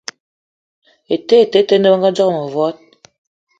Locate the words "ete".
1.13-1.33, 1.43-1.59